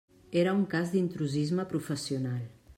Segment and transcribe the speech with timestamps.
[0.43, 2.45] Era un cas d'intrusisme professional.